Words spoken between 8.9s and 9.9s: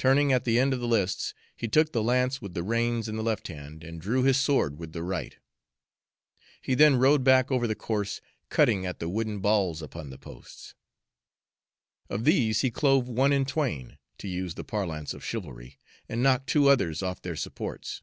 the wooden balls